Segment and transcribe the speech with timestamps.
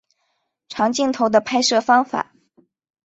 [0.67, 2.33] 长镜头的拍摄方法。